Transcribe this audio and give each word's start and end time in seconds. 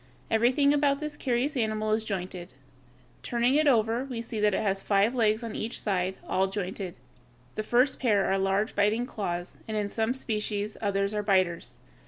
Everything 0.31 0.73
about 0.73 0.97
this 0.99 1.15
curious 1.15 1.55
animal 1.55 1.91
is 1.91 2.03
jointed. 2.03 2.53
Turning 3.21 3.53
it 3.53 3.67
over 3.67 3.97
(Fig. 3.99 4.09
130), 4.09 4.09
we 4.17 4.21
see 4.23 4.39
that 4.39 4.55
it 4.55 4.63
has 4.63 4.81
five 4.81 5.13
legs 5.13 5.43
on 5.43 5.55
each 5.55 5.79
side, 5.79 6.15
all 6.25 6.47
jointed. 6.47 6.95
The 7.53 7.61
first 7.61 7.99
pair 7.99 8.25
are 8.25 8.37
large 8.39 8.73
biting 8.73 9.05
claws, 9.05 9.59
and 9.67 9.77
in 9.77 9.89
some 9.89 10.15
species 10.15 10.75
others 10.81 11.13
are 11.13 11.21
biters. 11.21 11.77